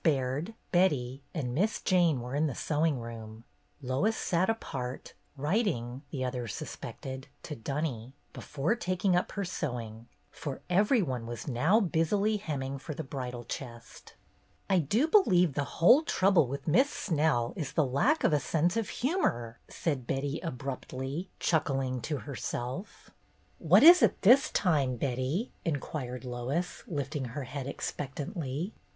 Baird, 0.03 0.55
Betty, 0.71 1.21
and 1.31 1.53
Miss 1.53 1.79
Jane 1.79 2.21
were 2.21 2.33
in 2.33 2.47
the 2.47 2.55
sewing 2.55 2.99
room; 2.99 3.43
Lois 3.83 4.17
sat 4.17 4.49
apart, 4.49 5.13
writing, 5.37 6.01
the 6.09 6.25
others 6.25 6.55
suspected, 6.55 7.27
to 7.43 7.55
Dunny, 7.55 8.15
before 8.33 8.73
taking 8.73 9.15
up 9.15 9.33
her 9.33 9.45
sewing; 9.45 10.07
for 10.31 10.61
every 10.71 11.03
one 11.03 11.27
was 11.27 11.47
now 11.47 11.79
busily 11.79 12.37
hemming 12.37 12.79
for 12.79 12.95
the 12.95 13.03
bridal 13.03 13.43
chest. 13.43 14.15
2o6 14.67 14.67
BETTY 14.67 14.67
BAIRD'S 14.67 14.69
GOLDEN 14.69 14.79
YEAR 14.79 14.81
''I 14.81 14.89
do 14.89 15.07
believe 15.07 15.53
the 15.53 15.63
whole 15.73 16.01
trouble 16.01 16.47
with 16.47 16.67
Miss 16.67 16.89
Snell 16.89 17.53
is 17.55 17.73
the 17.73 17.85
lack 17.85 18.23
of 18.23 18.33
a 18.33 18.39
sense 18.39 18.75
of 18.75 18.89
humor/' 18.89 19.57
said 19.69 20.07
Betty, 20.07 20.39
abruptly, 20.39 21.29
chuckling 21.39 22.01
to 22.01 22.17
herself. 22.17 23.11
''What 23.59 23.83
is 23.83 24.01
it 24.01 24.23
this 24.23 24.49
time, 24.49 24.95
Betty?" 24.95 25.51
inquired 25.63 26.25
Lois, 26.25 26.83
lifting 26.87 27.25
her 27.37 27.43
head 27.43 27.67
expectantly. 27.67 28.73